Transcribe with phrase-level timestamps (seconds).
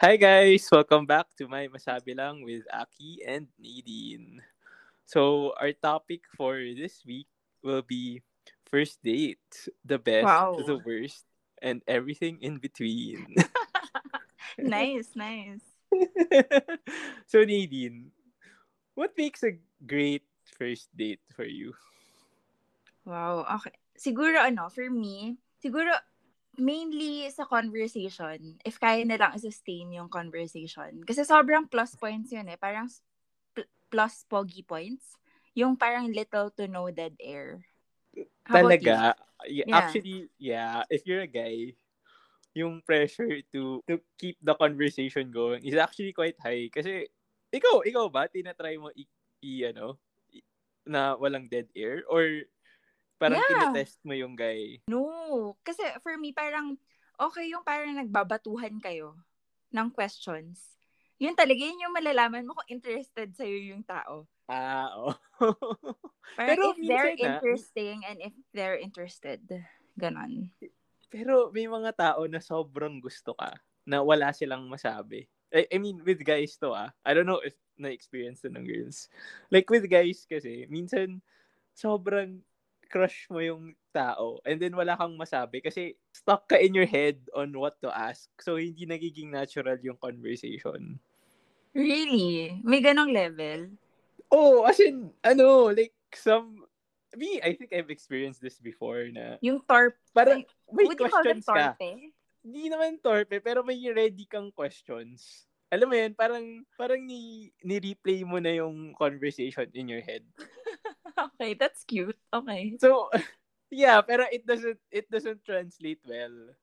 [0.00, 0.64] Hi guys!
[0.72, 4.40] Welcome back to my Masabi Lang with Aki and Nadine.
[5.04, 7.28] So, our topic for this week
[7.60, 8.24] will be
[8.64, 10.56] first date, the best, Wow.
[10.56, 11.28] the worst,
[11.60, 13.28] and everything in between.
[14.56, 15.60] nice, nice.
[17.28, 18.08] so, Nadine,
[18.96, 20.24] what makes a great
[20.56, 21.76] first date for you?
[23.04, 23.76] Wow, okay.
[24.00, 25.92] Siguro ano, for me, siguro
[26.58, 31.02] mainly sa conversation, if kaya nilang sustain yung conversation.
[31.06, 32.58] Kasi sobrang plus points yun eh.
[32.58, 32.90] Parang
[33.54, 35.14] pl- plus pogi points.
[35.54, 37.62] Yung parang little to no dead air.
[38.46, 38.66] How?
[38.66, 39.14] Talaga,
[39.46, 39.72] Yeah.
[39.72, 41.72] actually, yeah, if you're a guy,
[42.52, 46.66] yung pressure to to keep the conversation going is actually quite high.
[46.66, 47.06] Kasi,
[47.54, 49.06] ikaw, ikaw ba, tinatry mo i,
[49.46, 49.96] i- ano,
[50.84, 52.02] na walang dead air?
[52.10, 52.26] Or
[53.20, 53.68] parang Yeah.
[53.68, 54.80] tinetest mo yung guy?
[54.88, 55.54] No.
[55.60, 56.80] Kasi for me, parang
[57.20, 59.12] okay yung parang nagbabatuhan kayo
[59.70, 60.80] ng questions.
[61.20, 64.24] Yun talaga, yun yung malalaman mo kung interested sa'yo yung tao.
[64.48, 65.12] Ah, oh.
[66.34, 69.38] Parang Pero if they're na- interesting and if they're interested.
[69.94, 70.48] Ganon.
[71.12, 73.52] Pero may mga tao na sobrang gusto ka
[73.84, 75.28] na wala silang masabi.
[75.52, 76.90] I, I mean, with guys to ah.
[77.04, 79.06] I don't know if na-experience to ng girls.
[79.52, 81.20] Like with guys kasi, minsan
[81.76, 82.40] sobrang
[82.90, 87.22] crush mo yung tao and then wala kang masabi kasi stuck ka in your head
[87.32, 88.26] on what to ask.
[88.42, 90.98] So, hindi nagiging natural yung conversation.
[91.70, 92.58] Really?
[92.66, 93.70] May ganong level?
[94.26, 96.66] Oh, as in, ano, like some,
[97.14, 99.94] me, I think I've experienced this before na Yung torp.
[100.10, 101.78] parang may Would you call them questions ka.
[101.78, 102.10] torpe?
[102.40, 105.44] hindi naman torpe, pero may ready kang questions.
[105.70, 110.26] Alam mo yun, parang, parang ni, ni-replay mo na yung conversation in your head.
[111.34, 112.18] okay, that's cute.
[112.32, 112.76] Okay.
[112.78, 113.10] So,
[113.70, 116.54] yeah, pero it doesn't, it doesn't translate well.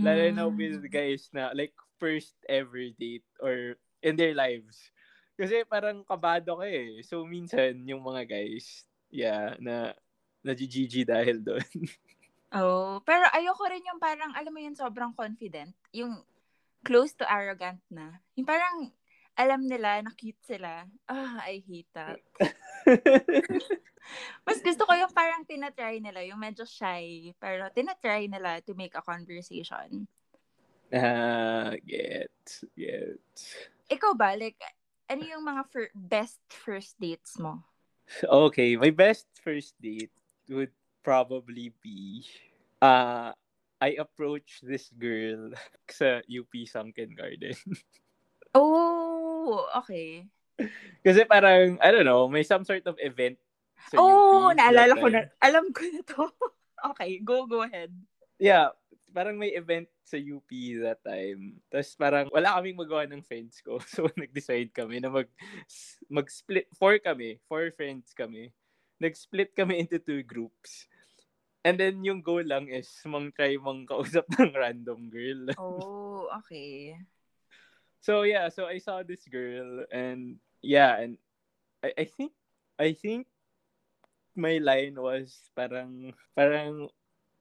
[0.00, 0.92] Lalo na with Mm.
[0.92, 4.80] guys na, like, first ever date or in their lives.
[5.36, 7.04] Kasi parang kabado ka eh.
[7.04, 9.92] So, minsan, yung mga guys, yeah, na,
[10.40, 11.64] na GG dahil doon.
[12.50, 15.70] Oh, pero ayoko rin yung parang, alam mo yun, sobrang confident.
[15.94, 16.18] Yung
[16.82, 18.18] close to arrogant na.
[18.34, 18.90] Yung parang,
[19.40, 20.84] alam nila, na cute sila.
[21.08, 22.20] Ah, I hate that.
[24.46, 28.92] Mas gusto ko yung parang tinatry nila, yung medyo shy, pero tinatry nila to make
[28.92, 30.04] a conversation.
[30.92, 32.36] ah, get,
[32.76, 33.32] get.
[33.88, 34.60] Ikaw ba, like,
[35.08, 37.64] ano yung mga fir- best first dates mo?
[38.26, 40.10] Okay, my best first date
[40.50, 40.74] would
[41.06, 42.26] probably be
[42.82, 43.32] uh
[43.80, 45.54] I approached this girl
[45.88, 47.56] sa UP Sunken Garden.
[48.50, 49.29] Oh,
[49.80, 50.28] okay.
[51.00, 53.40] Kasi parang, I don't know, may some sort of event
[53.88, 55.24] sa oh, UP naalala ko na.
[55.40, 56.24] Alam ko na to.
[56.92, 57.88] okay, go, go ahead.
[58.36, 58.76] Yeah,
[59.12, 60.48] parang may event sa UP
[60.82, 61.58] that time.
[61.72, 63.78] Tapos parang wala kaming magawa ng friends ko.
[63.92, 65.28] So nag-decide kami na mag
[66.10, 68.52] mag-split four kami, four friends kami.
[69.00, 70.90] Nag-split kami into two groups.
[71.60, 75.42] And then yung goal lang is mang try mang kausap ng random girl.
[75.60, 76.96] Oh, okay.
[78.00, 81.20] So yeah, so I saw this girl and yeah, and
[81.84, 82.32] I, I think
[82.80, 83.28] I think
[84.32, 86.88] my line was parang parang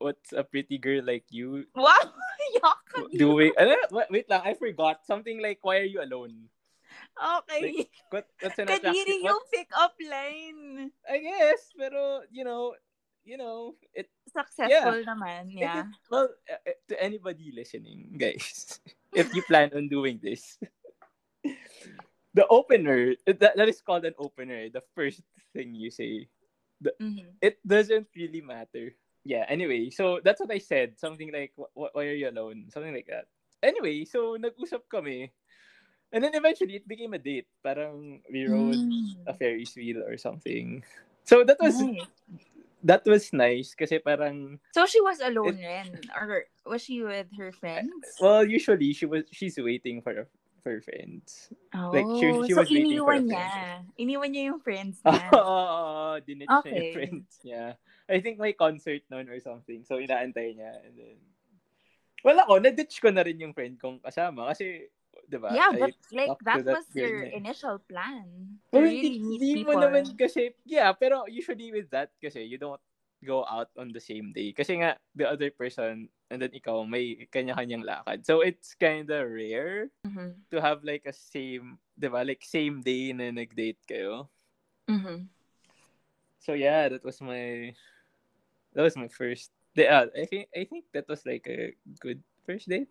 [0.04, 1.96] what's a pretty girl like you Wow!
[3.16, 5.08] Doing ano, wait, wait lang, I forgot.
[5.08, 6.52] Something like why are you alone?
[7.16, 7.88] Okay.
[8.10, 10.92] What what's an Kadiri attractive yung what, pick-up line.
[11.08, 12.76] I guess, pero you know,
[13.30, 15.86] you know, it Successful naman, yeah.
[16.10, 18.82] well uh, uh, to anybody listening, guys,
[19.14, 20.58] if you plan on doing this,
[22.34, 24.70] the opener that, that is called an opener.
[24.74, 25.22] The first
[25.54, 26.26] thing you say,
[26.82, 27.36] Mhm.
[27.42, 28.96] it doesn't really matter.
[29.28, 29.46] Yeah.
[29.50, 30.96] Anyway, so that's what I said.
[30.98, 33.28] Something like, "Wh- wh- "Why are you alone?" Something like that.
[33.60, 35.28] Anyway, so nag-usap kami,
[36.16, 37.52] and then eventually it became a date.
[37.60, 39.28] Parang we rode Mm.
[39.28, 40.80] a Ferris wheel or something.
[41.28, 42.08] So that was Nice.
[42.84, 46.00] That was nice kasi parang So she was alone rin?
[46.16, 47.92] Or was she with her friends?
[48.20, 50.28] well usually she was she's waiting for
[50.60, 51.48] for friends.
[51.72, 53.80] Oh, like, she- she so was waiting for niya.
[53.96, 56.26] Iniwan niya yung friends Oo, niya.
[56.28, 56.72] dinit niya Okay.
[56.76, 57.64] yung friends niya.
[58.12, 59.88] I think may concert noon or something.
[59.88, 60.84] So, inaantay niya.
[60.84, 61.18] And then,
[62.28, 64.52] well, ako, na-ditch ko na rin yung friend kong kasama.
[64.52, 64.92] Kasi,
[65.28, 65.52] di ba?
[65.56, 67.36] yeah, I but like that that was your eh.
[67.36, 68.60] initial plan.
[68.72, 72.82] Well, really hindi, hindi mo naman kasi, yeah, pero usually with that kasi, you don't
[73.26, 74.54] go out on the same day.
[74.54, 78.24] Kasi nga, the other person, and then ikaw, may kanya-kanyang lakad.
[78.24, 80.38] So, it's kind of rare Mhm.
[80.54, 82.22] to have like a same, di ba?
[82.22, 84.30] Like, same day na nag-date kayo.
[84.88, 85.28] Mhm.
[86.40, 87.74] So, yeah, that was my,
[88.78, 92.70] that was my first, uh, I think, I think that was like a good first
[92.70, 92.88] date.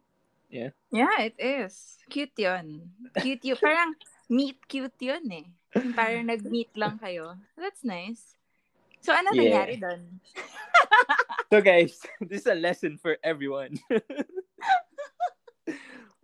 [0.49, 0.73] Yeah.
[0.91, 2.01] Yeah, it is.
[2.09, 2.89] Cute yun.
[3.21, 3.61] Cute yun.
[3.61, 3.93] Parang
[4.33, 5.47] meet cute yun eh.
[5.93, 7.37] Parang nag-meet lang kayo.
[7.57, 8.37] That's nice.
[9.05, 9.41] So, ano Yeah.
[9.45, 10.03] nangyari doon?
[11.49, 13.81] So guys, this is a lesson for everyone.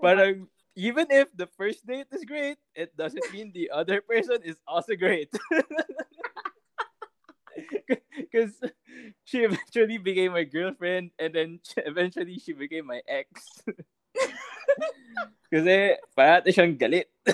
[0.04, 4.60] Parang even if the first date is great, it doesn't mean the other person is
[4.68, 5.32] also great.
[8.20, 8.60] Because
[9.24, 11.56] she eventually became my girlfriend and then
[11.88, 13.64] eventually she became my ex.
[15.52, 17.06] Kasi parati siyang galit.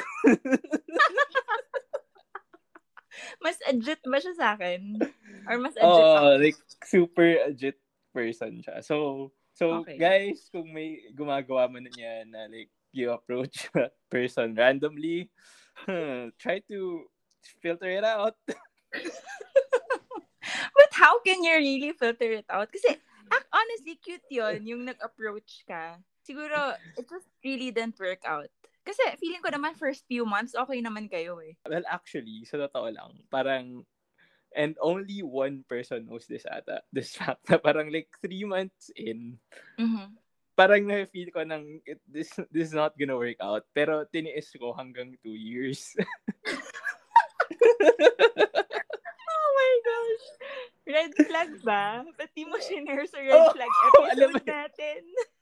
[3.42, 5.00] Mas legit ba siya sa akin?
[5.48, 6.40] Or mas legit Oh, ako?
[6.40, 7.78] like super legit
[8.12, 8.84] person siya.
[8.84, 9.96] So, so Okay.
[9.98, 15.30] guys, kung may gumagawa man niya na like you approach that person randomly,
[15.74, 17.08] huh, try to
[17.64, 18.36] filter it out.
[20.74, 22.72] But how can you really filter it out?
[22.72, 22.88] Kasi,
[23.30, 26.00] ac- honestly, cute yun, yung nag-approach ka.
[26.30, 28.46] Siguro, it just really didn't work out.
[28.86, 31.58] Kasi, feeling ko naman, first few months, okay naman kayo eh.
[31.66, 33.82] Well, actually, sa totoo lang, parang
[34.54, 36.86] and only one person knows this ata.
[36.94, 39.42] This fact na parang like three months in,
[39.74, 40.14] Mhm.
[40.54, 43.66] parang na-feel ko ng it, this, this is not gonna work out.
[43.74, 45.94] Pero tiniis ko hanggang two years.
[49.30, 50.26] Oh my gosh.
[50.90, 52.02] Red flag ba?
[52.18, 54.48] Ba't di mo shinare sa red Oh, flag alam episode yun.
[54.48, 55.00] natin?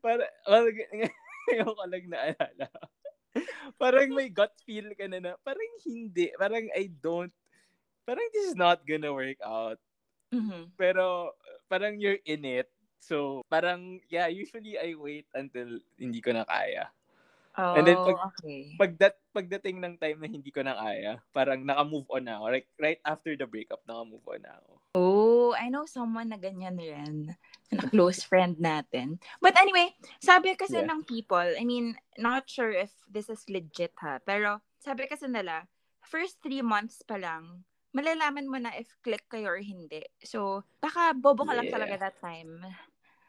[0.00, 0.66] Para, well,
[1.48, 2.68] ngayon ko lang naalala.
[3.76, 6.32] parang may gut feel ka na na, parang hindi.
[6.34, 7.32] Parang I don't,
[8.08, 9.78] parang this is not gonna work out.
[10.32, 10.74] Mhm.
[10.74, 11.36] Pero,
[11.68, 12.68] parang you're in it.
[12.98, 16.90] So, parang, yeah, usually I wait until hindi ko na kaya.
[17.56, 18.60] Oh, And then pag- okay.
[18.76, 22.44] Pagdat, pagdating ng time na hindi ko na kaya, parang naka-move on na ako.
[22.52, 24.72] Like, right after the breakup, naka-move on na ako.
[24.92, 25.15] Oh,
[25.54, 27.36] I know someone na ganyan rin.
[27.70, 29.18] Na close friend natin.
[29.38, 30.88] But anyway, sabi kasi Yeah.
[30.88, 35.66] ng people, I mean, not sure if this is legit ha, pero sabi kasi nila,
[36.00, 40.02] first three months pa lang, malalaman mo na if click kayo or hindi.
[40.22, 41.74] So, baka bobo ka lang Yeah.
[41.74, 42.62] talaga that time.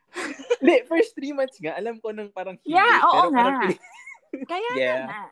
[0.63, 2.73] Hindi, first three months nga, alam ko nang parang hindi.
[2.73, 3.61] Yeah, oo pero parang nga.
[3.67, 3.83] feeling-
[4.51, 4.97] Kaya Yeah.
[4.97, 5.23] na nga.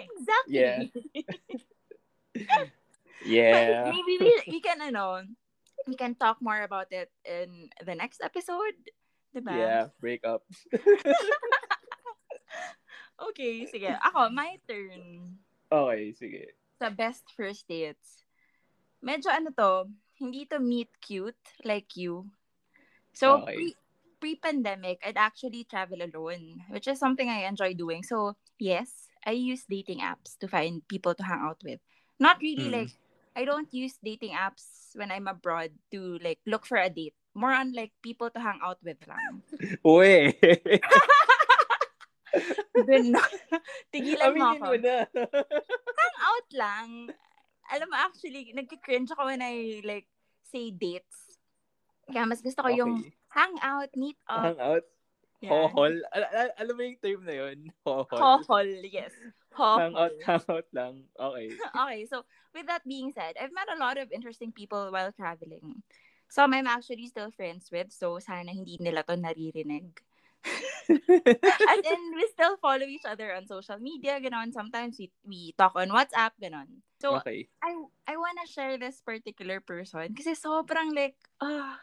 [0.00, 0.54] exactly.
[0.56, 0.78] Yeah.
[3.52, 3.84] But yeah.
[3.92, 5.22] maybe we, we can, ano,
[5.86, 8.76] we can talk more about it in the next episode.
[9.34, 9.56] Diba?
[9.56, 10.44] Yeah, breakup.
[13.22, 13.86] Okay, sige.
[14.02, 15.36] Ako, my turn.
[15.70, 16.42] Okay, sige.
[16.82, 18.26] Sa best first dates.
[18.98, 19.86] Medyo ano to,
[20.18, 22.26] hindi to meet cute like you.
[23.14, 23.54] So, Okay.
[23.54, 23.80] pre-
[24.18, 28.02] pre-pandemic, I'd actually travel alone, which is something I enjoy doing.
[28.02, 31.78] So, yes, I use dating apps to find people to hang out with.
[32.18, 32.74] Not really Mm.
[32.74, 32.92] like,
[33.32, 37.14] I don't use dating apps when I'm abroad to like look for a date.
[37.34, 39.40] More on like people to hang out with lang.
[39.84, 40.36] Uy!
[42.88, 43.20] Dun na.
[43.92, 44.64] Tigilan mo ako.
[44.72, 44.96] mo na.
[46.00, 46.88] hang out lang.
[47.72, 50.04] Alam mo, actually, nagka-cringe ako when I, like,
[50.44, 51.40] say dates.
[52.04, 53.16] Kaya mas gusto ko yung Okay.
[53.32, 54.52] hang out, meet up.
[54.52, 54.84] Hang out.
[55.42, 55.50] Yeah.
[55.50, 55.98] Hohol.
[56.14, 57.58] Al- al- alam mo yung term na yun?
[57.82, 58.22] Hohol.
[58.22, 59.10] Hohol, yes.
[59.50, 59.78] Hohol.
[59.82, 60.94] Hang out, hang out lang.
[61.18, 61.46] Okay.
[61.82, 62.22] okay, so
[62.54, 65.82] with that being said, I've met a lot of interesting people while traveling.
[66.30, 69.90] Some I'm actually still friends with, so sana hindi nila to naririnig.
[71.70, 74.54] As in, we still follow each other on social media, ganon.
[74.54, 76.86] Sometimes we, we talk on WhatsApp, ganon.
[77.02, 77.50] So, okay.
[77.58, 77.74] I
[78.06, 81.82] I wanna share this particular person kasi sobrang like ah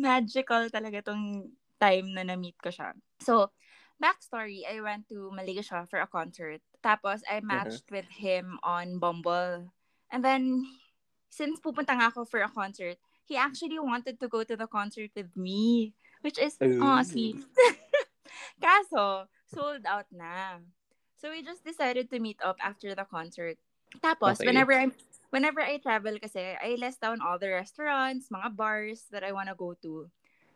[0.00, 2.94] magical talaga tong time na na-meet ko siya.
[3.22, 3.50] So,
[4.02, 6.62] backstory, I went to Malaysia for a concert.
[6.82, 9.70] Tapos, I matched with him on Bumble.
[10.10, 10.66] And then,
[11.30, 15.10] since pupunta nga ako for a concert, he actually wanted to go to the concert
[15.14, 15.94] with me.
[16.22, 17.38] Which is, oh, sweet.
[18.62, 20.62] Kaso, sold out na.
[21.18, 23.58] So, we just decided to meet up after the concert.
[24.02, 24.46] Tapos, Okay.
[24.46, 24.86] whenever I
[25.30, 29.54] whenever I travel kasi, I list down all the restaurants, mga bars that I wanna
[29.54, 30.08] go to.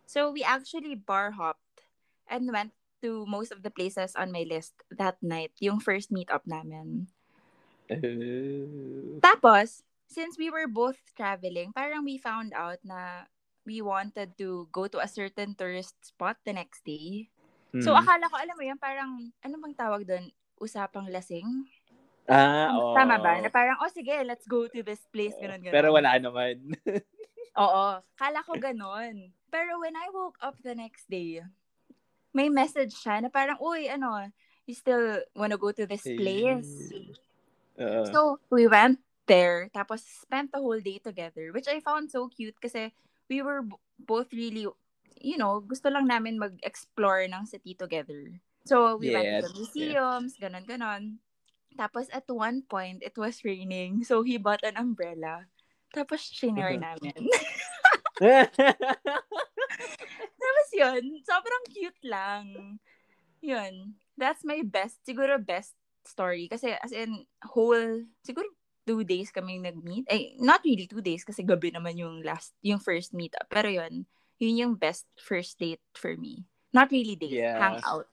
[0.06, 1.86] So, we actually bar hopped
[2.28, 6.46] and went to most of the places on my list that night, yung first meetup
[6.46, 7.10] namin.
[7.90, 13.26] Uh, Tapos, since we were both traveling, parang we found out na
[13.66, 17.30] we wanted to go to a certain tourist spot the next day.
[17.80, 18.04] So, hmm.
[18.04, 20.28] akala ko, alam mo yan, parang, ano bang tawag doon?
[20.60, 21.48] Usapang lasing?
[22.28, 22.92] ah, oo.
[22.92, 23.40] Tama ba?
[23.40, 25.74] Na parang, oh sige, let's go to this place, ganun, ganun.
[25.74, 26.60] Pero wala naman.
[27.58, 28.00] Oo.
[28.16, 29.32] Kala ko ganun.
[29.52, 31.44] Pero when I woke up the next day,
[32.32, 34.32] may message siya na parang, uy, ano,
[34.64, 36.88] you still wanna go to this place?
[37.76, 38.04] Oo.
[38.08, 42.56] So, we went there, tapos spent the whole day together, which I found so cute
[42.58, 42.90] kasi
[43.28, 44.66] we were b- both really
[45.22, 48.34] you know, gusto lang namin mag-explore ng city together.
[48.66, 51.22] So, we went Yes, to the museums, ganon, ganon.
[51.78, 54.02] Tapos, at one point, it was raining.
[54.02, 55.46] So, he bought an umbrella.
[55.92, 57.12] Tapos, shinare namin.
[60.42, 62.78] Tapos yun, sobrang cute lang.
[63.44, 63.94] Yun.
[64.16, 66.48] That's my best, siguro best story.
[66.48, 68.48] Kasi as in, whole, siguro
[68.86, 70.06] two days kami nag-meet.
[70.10, 73.46] Eh, not really two days kasi gabi naman yung last, yung first meetup.
[73.50, 74.06] Pero yun,
[74.38, 76.46] yun yung best first date for me.
[76.72, 77.60] Not really date, Yeah.
[77.60, 78.08] hangout.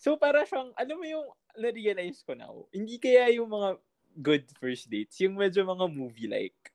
[0.00, 1.26] so, para siyang, alam mo yung,
[1.56, 3.80] na-realize ko now, hindi kaya yung mga
[4.20, 6.72] good first dates, yung medyo mga movie-like.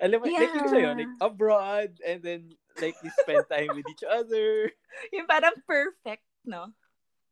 [0.00, 0.98] Alam mo, like yung sa'yo, Yeah.
[0.98, 2.42] like abroad, and then,
[2.80, 4.72] like, you spend time with each other.
[5.14, 6.72] Yung parang perfect, no?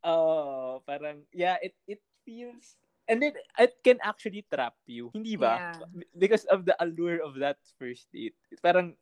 [0.04, 2.76] Oh, parang, yeah, it, it feels,
[3.08, 5.10] and then, it can actually trap you.
[5.12, 5.76] Hindi ba?
[5.80, 6.04] Yeah.
[6.14, 8.36] Because of the allure of that first date.
[8.62, 8.94] Parang,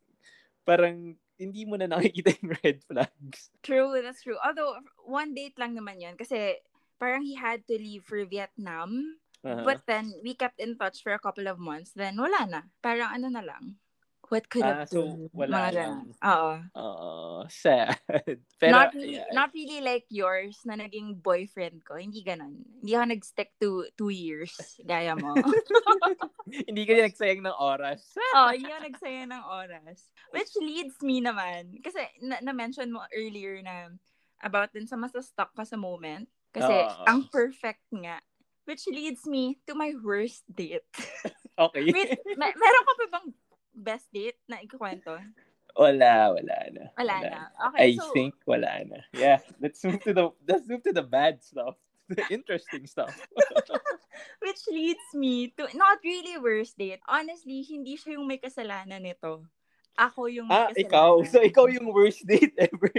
[0.64, 3.50] parang, hindi mo na nakikita yung red flags.
[3.62, 4.38] True, that's true.
[4.42, 4.74] Although,
[5.06, 6.18] one date lang naman yun.
[6.18, 6.58] Kasi,
[6.98, 9.18] parang he had to leave for Vietnam.
[9.45, 9.62] Uh-huh.
[9.62, 11.95] But then, we kept in touch for a couple of months.
[11.95, 12.61] Then, wala na.
[12.83, 13.78] Parang ano na lang.
[14.28, 15.33] What could Ah, have so, been.
[15.33, 15.97] wala Mga lang.
[16.21, 16.52] Oo.
[16.76, 17.97] Oh, sad.
[18.61, 19.33] Pero, not, really, yeah.
[19.33, 21.97] not really like yours na naging boyfriend ko.
[21.97, 22.61] Hindi ganun.
[22.85, 24.52] Hindi ako nag-stick to two years.
[24.85, 25.33] Gaya mo.
[26.68, 28.04] hindi ka nagsayang ng oras.
[28.37, 29.99] oh, hindi ako nagsaya ng oras.
[30.37, 31.80] Which leads me naman.
[31.80, 33.97] Kasi na- na-mention mo earlier na
[34.45, 36.28] about din sa masastuck ka sa moment.
[36.52, 37.04] Kasi Oo.
[37.09, 38.21] ang perfect nga.
[38.68, 40.84] Which leads me to my worst date.
[41.58, 41.90] Okay.
[41.90, 43.34] Wait, me- meron ka pa bang
[43.75, 45.18] best date na ikukwento?
[45.78, 46.84] wala, wala na.
[46.98, 47.40] Wala na.
[47.70, 49.02] Okay, I so, think wala na.
[49.14, 51.78] Yeah, let's move to the let's move to the bad stuff.
[52.10, 53.12] The interesting stuff.
[54.42, 57.04] which leads me to, not really worst date.
[57.04, 59.44] Honestly, hindi siya yung may kasalanan nito.
[59.92, 60.88] Ako yung may ah, kasalanan.
[60.88, 61.12] ikaw.
[61.28, 62.96] So, ikaw yung worst date ever.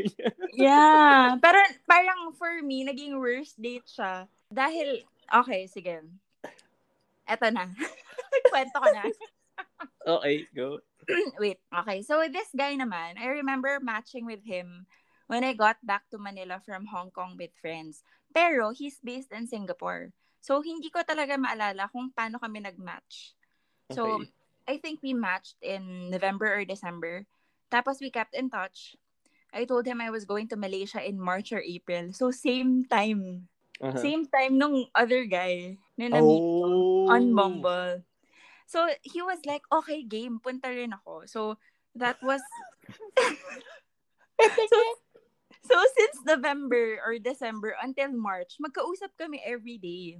[0.54, 1.42] Yeah.
[1.42, 1.58] Pero
[1.90, 4.30] parang for me, naging worst date siya.
[4.54, 5.02] Dahil,
[5.34, 6.02] okay, sige.
[7.30, 7.70] Eto na.
[8.52, 9.04] Kwento ko na.
[10.18, 10.80] okay, go.
[11.42, 12.02] Wait, okay.
[12.02, 14.86] So this guy naman, I remember matching with him
[15.30, 18.02] when I got back to Manila from Hong Kong with friends.
[18.34, 20.14] Pero he's based in Singapore.
[20.42, 23.34] So hindi ko talaga maalala kung paano kami nag-match.
[23.94, 24.30] So Okay.
[24.70, 27.26] I think we matched in November or December.
[27.74, 28.94] Tapos we kept in touch.
[29.50, 32.14] I told him I was going to Malaysia in March or April.
[32.14, 33.50] So same time.
[33.80, 34.00] Uh-huh.
[34.00, 37.08] Same time nung other guy na na-meet Oh.
[37.08, 38.04] on Bumble.
[38.68, 41.26] So, he was like, okay, game, punta rin ako.
[41.26, 41.58] So,
[41.96, 42.44] that was...
[44.40, 44.80] so,
[45.66, 50.20] so, since November or December until March, magkausap kami every day.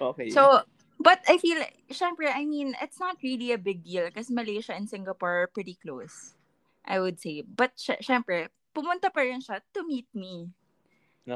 [0.00, 0.30] Okay.
[0.30, 0.62] So,
[0.96, 1.60] but I feel,
[1.92, 5.76] syempre, I mean, it's not really a big deal because Malaysia and Singapore are pretty
[5.76, 6.34] close,
[6.86, 7.42] I would say.
[7.44, 10.48] But, sy- syempre, pumunta pa rin siya to meet me.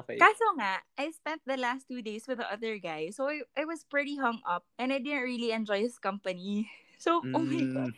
[0.02, 0.18] Okay.
[0.18, 3.10] Kaso nga, I spent the last two days with the other guy.
[3.10, 6.66] So, I, I was pretty hung up and I didn't really enjoy his company.
[7.04, 7.74] So, oh my Mm.
[7.74, 7.92] God.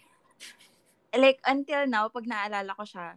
[1.15, 3.15] Like, until now, pag naalala ko siya,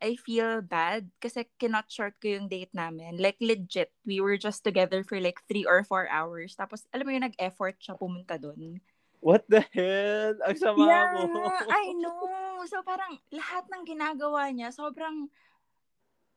[0.00, 3.16] I feel bad kasi kinot short ko yung date namin.
[3.16, 6.60] Like, legit, we were just together for like three or four hours.
[6.60, 8.84] Tapos, alam mo yung nag-effort siya pumunta doon.
[9.20, 10.36] What the hell?
[10.44, 11.52] Ang sama Yeah, mo.
[11.72, 12.60] I know.
[12.68, 15.28] So, parang lahat ng ginagawa niya, sobrang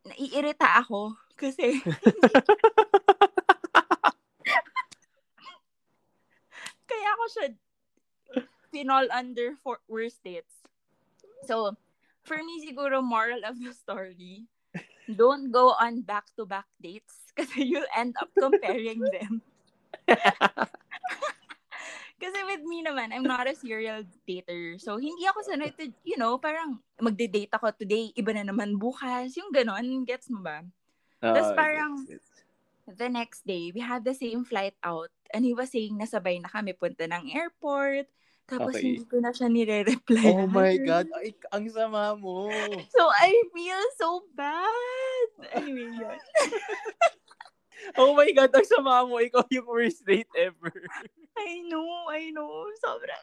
[0.07, 1.15] naiirita ako.
[1.35, 1.73] Kasi,
[6.89, 7.47] kaya ako siya
[8.73, 10.65] pinol under for worst dates.
[11.45, 11.77] So,
[12.25, 14.49] for me siguro moral of the story,
[15.05, 19.45] don't go on back-to-back dates kasi you'll end up comparing them.
[22.23, 24.79] Kasi with me naman, I'm not a serial dater.
[24.79, 29.35] So, hindi ako sanay to, you know, parang magde-date ako today, iba na naman bukas.
[29.35, 30.63] Yung ganon, gets mo ba?
[31.19, 32.95] Tas Oh, parang- yes, yes.
[32.95, 35.11] the next day, we had the same flight out.
[35.33, 38.07] And he was saying nasabay na kami punta ng airport.
[38.43, 38.99] Tapos Okay.
[38.99, 40.27] hindi ko na siya nire-reply.
[40.35, 41.07] Oh my God.
[41.15, 42.51] Ay, ang sama mo.
[42.95, 45.27] So, I feel so bad.
[45.55, 46.19] Anyway, yun.
[47.95, 49.19] Oh my God, ang sama mo.
[49.19, 50.73] Ikaw yung worst date ever.
[51.35, 52.69] I know, I know.
[52.79, 53.17] Sobra.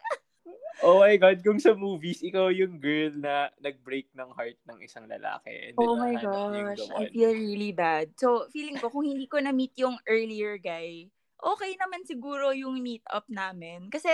[0.80, 5.04] Oh my God, kung sa movies, ikaw yung girl na nag-break ng heart ng isang
[5.04, 5.52] lalaki.
[5.70, 8.16] and Oh my gosh, I feel really bad.
[8.16, 13.04] So, feeling ko, kung hindi ko na-meet yung earlier guy, okay naman siguro yung meet
[13.12, 13.92] up namin.
[13.92, 14.08] Kasi,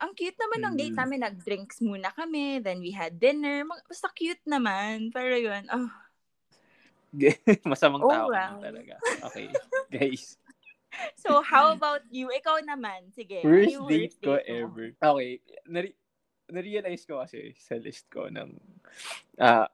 [0.00, 1.00] ang cute naman ng date Mm.
[1.04, 1.20] namin.
[1.28, 3.68] Nag-drinks muna kami, then we had dinner.
[3.68, 5.12] Mag- Basta cute naman.
[5.12, 5.92] Pero yun, oh,
[7.70, 8.58] Masamang Oh, tao wow.
[8.60, 8.96] talaga.
[9.30, 9.50] Okay,
[9.88, 10.36] guys.
[11.14, 12.34] So, how about you?
[12.34, 13.14] Ikaw naman.
[13.14, 13.46] Sige.
[13.46, 14.42] ano Worst yung date ko mo?
[14.42, 14.86] ever.
[14.98, 15.94] Okay, nare-
[16.50, 18.58] na-realize ko kasi sa list ko ng
[19.38, 19.70] ah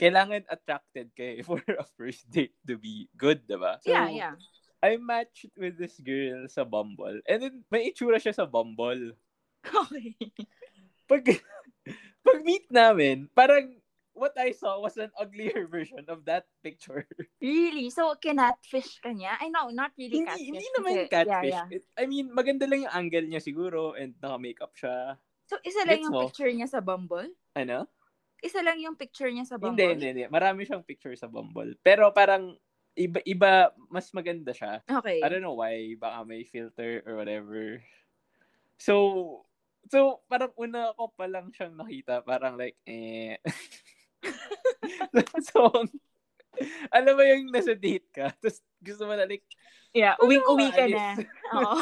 [0.00, 3.76] kailangan attracted kayo for a first date to be good, diba?
[3.84, 4.34] So, yeah, yeah.
[4.80, 7.20] I matched with this girl sa Bumble.
[7.28, 9.12] And then, may itsura siya sa Bumble.
[9.60, 10.16] Okay.
[11.04, 11.36] Pag,
[12.24, 13.76] pag meet namin, parang
[14.16, 17.04] what I saw was an uglier version of that picture.
[17.38, 17.92] Really?
[17.92, 19.36] So, kinatfish ka niya?
[19.38, 20.48] I know, not really hindi, catfish.
[20.48, 21.52] hindi naman kasi- catfish.
[21.52, 21.76] Yeah, yeah.
[21.76, 25.20] It, I mean, maganda lang yung angle niya siguro and naka-makeup siya.
[25.46, 26.22] So, isa lang Gets yung mo?
[26.26, 27.30] picture niya sa Bumble?
[27.54, 27.86] Ano?
[28.42, 29.78] Isa lang yung picture niya sa Bumble?
[29.78, 30.24] Hindi, hindi, hindi.
[30.26, 31.78] Marami siyang picture sa Bumble.
[31.86, 32.58] Pero parang
[32.98, 34.82] iba, iba mas maganda siya.
[34.88, 35.22] Okay.
[35.22, 35.94] I don't know why.
[36.00, 37.78] Baka may filter or whatever.
[38.80, 39.46] So,
[39.86, 42.26] so parang una ko pa lang siyang nakita.
[42.26, 43.38] Parang like, eh.
[45.52, 45.70] so,
[46.88, 49.44] alam mo yung nasa date ka, tapos gusto mo na like,
[49.96, 51.16] Yeah, uwing-uwi ka na.
[51.56, 51.80] Oo.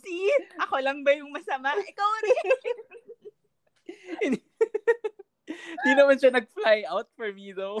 [0.00, 0.32] See?
[0.64, 1.76] Ako lang ba yung masama?
[1.76, 2.46] Ikaw rin.
[5.76, 7.76] hindi naman siya nag-fly out for me though.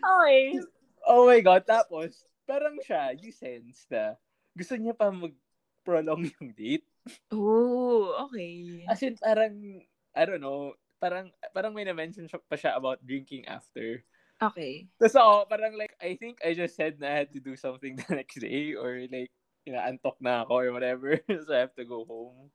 [0.00, 0.60] Okay.
[1.04, 1.68] oh my God.
[1.68, 4.16] Tapos, parang siya, you sense na
[4.56, 6.88] gusto niya pa mag-prolong yung date.
[7.28, 8.84] Oh, okay.
[8.88, 9.84] As in, parang,
[10.16, 10.72] I don't know,
[11.04, 14.00] parang, parang may na-mention siya, pa siya about drinking after.
[14.40, 14.88] Okay.
[14.96, 17.92] Tapos ako, parang like, I think I just said na I had to do something
[18.00, 19.28] the next day or like,
[19.68, 21.20] inaantok na ako or whatever.
[21.44, 22.48] so I have to go home.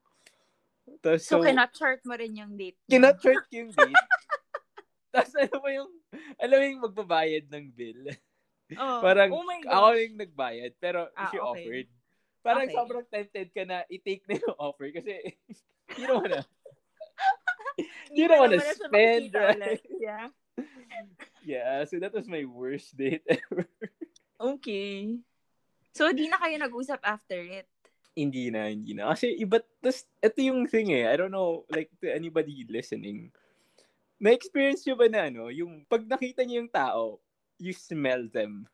[1.06, 2.82] Tapos, So, kinat-chart mo rin yung date.
[2.90, 2.98] niya?
[2.98, 4.02] kinat-chart yung date.
[5.14, 5.92] Tapos ano mo yung,
[6.42, 8.02] alam mo yung magbabayad ng bill.
[8.78, 11.42] Oh, Parang oh my ako yung nagbayad, pero Ah, she okay.
[11.42, 11.88] offered.
[12.46, 12.76] Parang Okay.
[12.78, 15.34] sobrang tempted ka na i-take na yung offer kasi
[15.98, 16.46] you don't wanna,
[18.18, 19.84] you don't na siya spend, right?
[20.00, 20.28] Yeah.
[21.46, 23.68] Yeah, so that was my worst date ever.
[24.40, 25.20] Okay.
[25.96, 27.68] So, di na kayo nag-usap after it?
[28.20, 29.16] hindi na, hindi na.
[29.16, 33.32] Kasi iba, tas, ito yung thing eh, I don't know, like, to anybody listening,
[34.20, 37.24] na-experience nyo ba na ano, yung pag nakita nyo yung tao,
[37.56, 38.68] you smell them.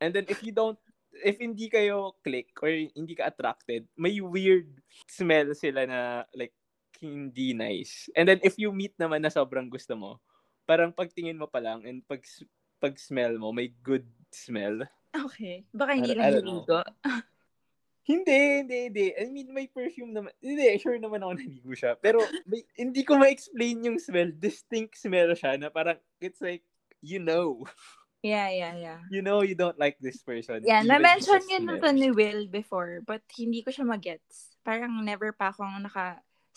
[0.00, 0.76] And then if you don't,
[1.24, 4.68] if hindi kayo click or hindi ka attracted, may weird
[5.08, 6.00] smell sila na
[6.36, 6.52] like
[6.98, 8.10] hindi nice.
[8.18, 10.10] And then if you meet naman na sobrang gusto mo,
[10.66, 12.22] parang pagtingin mo pa lang and pag
[12.80, 14.82] pag smell mo, may good smell.
[15.12, 15.66] Okay.
[15.70, 16.82] Baka hindi lang niligo.
[18.10, 19.06] Hindi, hindi, hindi.
[19.14, 20.34] I mean, may perfume naman.
[20.42, 21.94] Hindi, sure naman ako naligo siya.
[21.94, 24.34] Pero may, hindi ko ma-explain yung smell.
[24.34, 26.66] Distinct smell siya na parang, it's like,
[26.98, 27.62] you know.
[28.20, 29.00] Yeah, yeah, yeah.
[29.08, 30.66] You know you don't like this person.
[30.66, 31.80] Yeah, na-mention yun smell.
[31.80, 34.58] to ni Will before, but hindi ko siya magets.
[34.60, 35.78] Parang never pa akong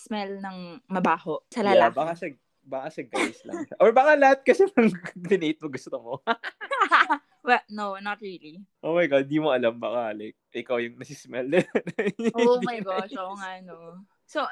[0.03, 0.57] naka-smell ng
[0.91, 1.95] mabaho sa Yeah, lalaki.
[1.95, 2.25] baka sa,
[2.63, 3.59] baka sa guys lang.
[3.79, 4.91] Or baka lahat kasi ng
[5.31, 6.13] dinate mo gusto mo.
[7.47, 8.59] well, no, not really.
[8.83, 9.79] oh my God, di mo alam.
[9.79, 11.47] Baka like, ikaw yung nasismell.
[12.35, 14.03] Oh Hindi my gosh, oo nga, no.
[14.27, 14.43] So,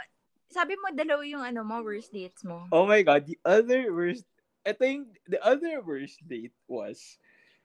[0.51, 2.67] sabi mo, dalawa yung ano mo, worst dates mo.
[2.71, 4.27] Oh my God, the other worst,
[4.63, 7.17] I think the other worst date was,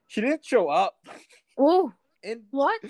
[0.07, 0.97] she didn't show up.
[1.55, 1.91] Oh,
[2.25, 2.81] And what?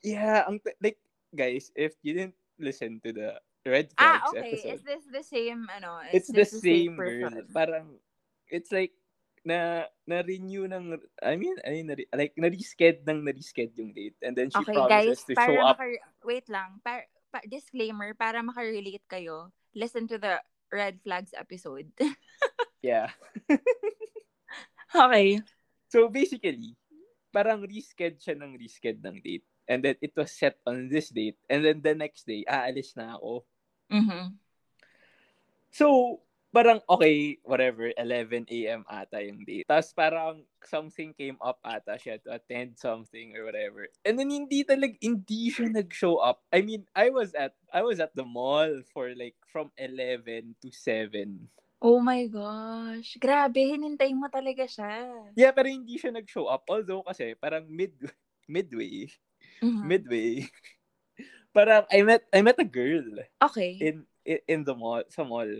[0.00, 0.96] Yeah, ang like
[1.36, 4.52] guys, if you didn't listen to the Red Ah, Flags okay.
[4.60, 6.04] episode, Is this the same, ano?
[6.12, 7.32] it's the this same girl.
[7.50, 7.96] Parang
[8.48, 8.92] it's like
[9.44, 14.32] na na-renew ng I mean, I mean na- like na-resched ng na-resched yung date and
[14.36, 15.76] then she Okay, promises guys, to show up.
[15.76, 20.40] maka- wait lang, para, pa- disclaimer, para makarelate kayo, listen to the
[20.72, 21.88] Red Flags episode.
[22.84, 23.08] Yeah.
[24.92, 25.40] okay.
[25.88, 26.76] So basically,
[27.32, 29.48] parang resched siya ng resched ng date.
[29.68, 31.40] And then it was set on this date.
[31.48, 33.44] And then the next day, aalis na ako.
[33.88, 34.36] Mhm.
[35.74, 36.20] So,
[36.54, 38.86] parang okay, whatever, 11 a.m.
[38.86, 39.66] ata yung date.
[39.66, 43.90] Tapos parang something came up ata siya to attend something or whatever.
[44.06, 46.46] And then hindi talag hindi siya nag-show up.
[46.54, 50.70] I mean, I was at I was at the mall for like from 11 to
[50.70, 51.50] 7.
[51.82, 53.18] Oh my gosh.
[53.18, 55.10] Grabe, hinintay mo talaga siya.
[55.34, 56.70] Yeah, pero hindi siya nag-show up.
[56.70, 57.98] Although kasi parang mid
[58.46, 59.10] midway,
[59.62, 59.84] Mhm.
[59.84, 60.48] midway.
[61.56, 63.04] parang I met I met a girl
[63.42, 63.78] Okay.
[63.78, 63.94] in
[64.26, 65.50] in, in the mall, sa mall.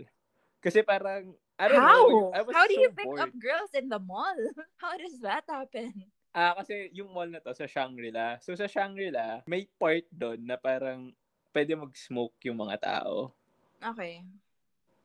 [0.59, 2.03] Kasi parang I don't How?
[2.09, 2.35] know.
[2.35, 3.21] I was How do so you pick bored.
[3.23, 4.35] up girls in the mall?
[4.83, 6.11] How does that happen?
[6.35, 8.43] Ah, kasi yung mall na to sa Shangri-La.
[8.43, 11.15] So sa Shangri-La, may part doon na parang
[11.55, 13.31] pwede mag-smoke yung mga tao.
[13.79, 14.19] Okay.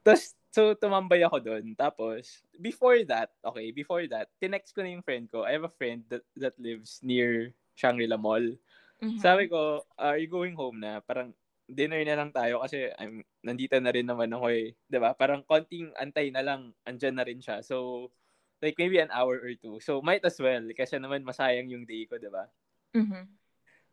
[0.03, 1.71] Tapos, so tumambay ako doon.
[1.79, 5.47] Tapos, before that, okay, before that, tinext ko na yung friend ko.
[5.47, 8.59] I have a friend that, that lives near Shangri-La Mall.
[9.01, 9.17] Mhm.
[9.21, 11.01] Sabi ko, are you going home na?
[11.01, 11.33] Parang,
[11.71, 14.75] dinner na lang tayo kasi I'm, nandito na rin naman ako eh.
[14.91, 17.63] 'Di ba Parang konting antay na lang, andyan na rin siya.
[17.63, 18.11] So,
[18.59, 19.79] like maybe an hour or two.
[19.79, 20.67] So, might as well.
[20.75, 22.51] Kasi naman masayang yung day ko, 'di ba
[22.97, 23.31] Mhm.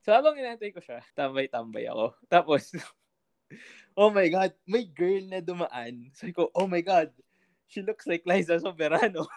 [0.02, 2.16] So, habang inantay ko siya, tambay-tambay ako.
[2.34, 2.74] Tapos,
[3.98, 6.10] oh my God, may girl na dumaan.
[6.18, 7.12] Sabi ko, oh my God,
[7.70, 9.28] she looks like Liza Soberano.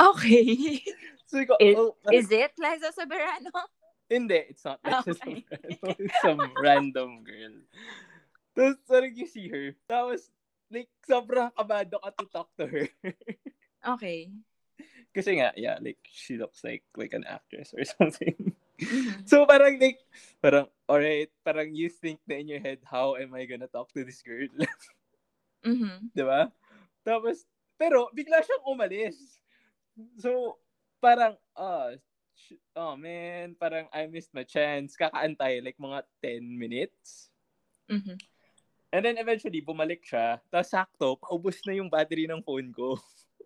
[0.00, 0.80] Okay.
[1.28, 3.52] so, ko, Is, oh, is it Liza Soberano?
[4.10, 5.46] Hindi, it's not Liza Okay.
[5.46, 5.94] Soberano.
[6.02, 7.54] It's some random girl.
[8.58, 9.70] Tapos, parang you see her.
[9.86, 10.26] Tapos,
[10.66, 12.90] like, sobrang kabado ka to talk to her.
[13.80, 14.28] Okay.
[15.16, 18.52] Kasi nga, yeah, like, she looks like like an actress or something.
[18.76, 19.24] Mhm.
[19.24, 20.04] So, parang like,
[20.44, 24.04] parang, alright, parang you think na in your head, how am I gonna talk to
[24.04, 24.52] this girl?
[25.64, 26.12] Mhm.
[26.12, 26.52] Di ba?
[27.00, 27.48] Tapos,
[27.80, 29.40] pero, bigla siyang umalis.
[30.20, 30.60] So,
[31.00, 31.96] parang, ah,
[32.40, 34.96] sh- oh man, parang I missed my chance.
[34.96, 37.28] Kakaantay, like, mga 10 minutes.
[37.90, 38.16] Mhm.
[38.90, 40.42] And then, eventually, bumalik siya.
[40.50, 42.98] Tapos, sakto, paubos na yung battery ng phone ko.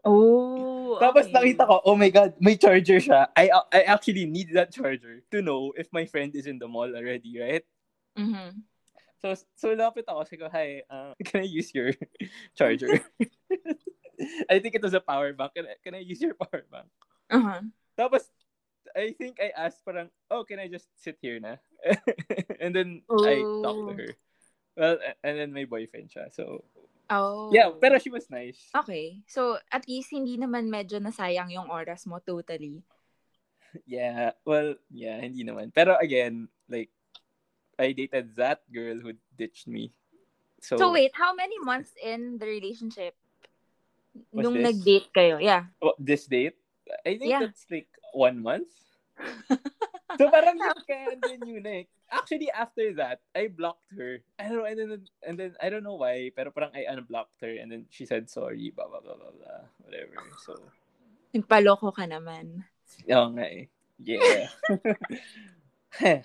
[0.07, 1.35] Oh, Tapos, okay.
[1.35, 3.29] nakita ko, oh my God, may charger siya.
[3.37, 6.89] I, I actually need that charger to know if my friend is in the mall
[6.89, 7.67] already, right?
[8.17, 8.63] Mhm.
[9.21, 10.25] So, so lapit ako.
[10.37, 11.93] Ko, hi, uh, can I use your
[12.57, 13.01] charger?
[14.53, 15.57] I think it was a power bank.
[15.57, 16.89] Can I, can I use your power bank?
[17.33, 17.61] Uh-huh.
[17.97, 18.29] Tapos,
[18.95, 21.59] I think I asked parang, oh, can I just sit here na?
[22.63, 24.11] and then, I talked to her.
[24.79, 26.31] Well, and then may boyfriend siya.
[26.33, 26.65] So,
[27.11, 27.53] Oh.
[27.53, 28.57] yeah, pero she was nice.
[28.73, 29.21] Okay.
[29.29, 32.81] So, at least hindi naman medyo nasayang yung oras mo totally.
[33.85, 35.75] Yeah, well, yeah, hindi naman.
[35.75, 36.89] Pero again, like,
[37.77, 39.93] I dated that girl who ditched me.
[40.63, 43.13] So, So, wait, how many months in the relationship
[44.33, 44.65] nung this?
[44.73, 45.37] nag-date kayo?
[45.43, 45.69] Yeah.
[45.83, 46.57] oh, this date,
[47.05, 47.45] I think Yeah.
[47.45, 48.71] that's like one month.
[50.19, 50.57] so parang
[50.89, 51.83] kaya din yun eh.
[52.15, 54.23] Actually, after that, I blocked her.
[54.39, 57.43] I don't know, and then, and then, I don't know why, pero parang I unblocked
[57.43, 60.15] her, and then she said sorry, blah, blah, blah, blah, blah, whatever.
[60.47, 60.55] So,
[61.35, 62.63] Nagpaloko ka naman.
[63.11, 63.67] oo nga eh.
[63.99, 64.51] Yeah.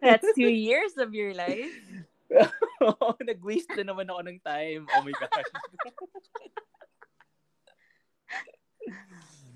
[0.00, 1.72] That's two years of your life.
[3.20, 4.88] Nag-waste na naman ako ng time.
[4.92, 5.52] Oh my gosh.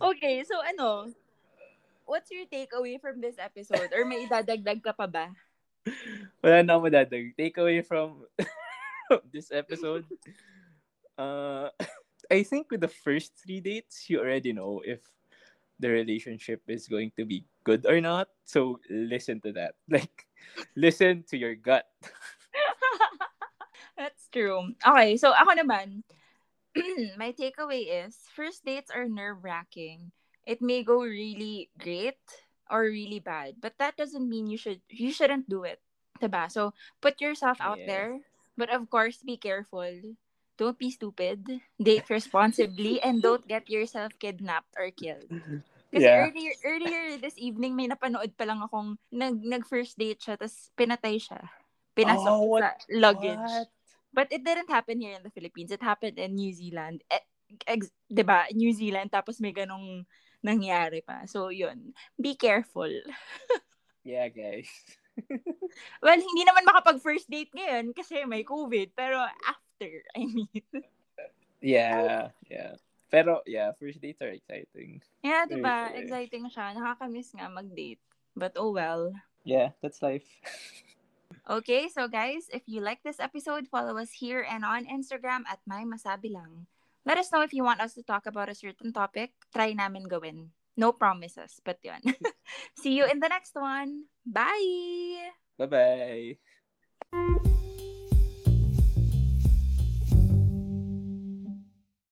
[0.03, 1.13] Okay, so ano?
[2.13, 3.89] What's your takeaway from this episode?
[3.97, 5.33] Or may idadagdag ka pa ba?
[6.45, 7.33] Wala na ako madadag.
[7.33, 8.29] Takeaway from
[9.33, 10.05] this episode.
[11.17, 11.73] Uh,
[12.29, 15.01] I think with the first three dates, you already know if
[15.81, 18.29] the relationship is going to be good or not.
[18.45, 19.81] So listen to that.
[19.89, 20.29] Like,
[20.77, 21.89] listen to your gut.
[23.97, 24.77] That's true.
[24.85, 26.05] Okay, so ako naman,
[27.17, 30.13] my takeaway is first dates are nerve-wracking.
[30.45, 32.19] It may go really great
[32.67, 35.79] or really bad, but that doesn't mean you should you shouldn't do it.
[36.19, 36.51] Diba?
[36.51, 37.89] So put yourself out Yes.
[37.89, 38.11] there,
[38.59, 39.87] but of course be careful.
[40.59, 41.63] Don't be stupid.
[41.81, 45.31] Date responsibly and don't get yourself kidnapped or killed.
[45.93, 46.25] Kasi Yeah.
[46.25, 50.73] earlier earlier this evening may napanood pa lang akong nag nag first date siya tapos
[50.73, 51.39] pinatay siya.
[51.93, 53.37] Pinasok Oh, what- sa luggage.
[53.37, 53.69] What?
[54.13, 55.73] But it didn't happen here in the Philippines.
[55.73, 57.01] It happened in New Zealand.
[57.09, 57.25] Eh,
[57.69, 58.49] ex- 'di ba?
[58.53, 60.05] New Zealand tapos may ganong
[60.43, 61.25] nangyari pa.
[61.25, 61.95] So, yun.
[62.19, 62.91] Be careful.
[64.03, 64.67] Yeah, guys.
[66.03, 68.99] Well, hindi naman makapag first date ngayon kasi may COVID.
[68.99, 70.51] Pero after, I mean.
[71.63, 72.75] Yeah, yeah.
[73.13, 74.99] Pero, yeah, first dates are exciting.
[75.23, 75.95] Yeah, 'di ba?
[75.95, 76.75] Exciting siya.
[76.75, 78.03] Nakakamiss nga mag-date.
[78.35, 79.15] But oh well.
[79.47, 80.27] Yeah, that's life.
[81.43, 85.59] Okay, so guys, if you like this episode, follow us here and on Instagram at
[85.67, 86.71] My Masabi Lang.
[87.05, 89.35] Let us know if you want us to talk about a certain topic.
[89.51, 90.55] Try namin gawin.
[90.77, 92.01] No promises, but yun.
[92.81, 94.07] See you in the next one.
[94.25, 95.35] Bye!
[95.59, 96.39] Bye-bye.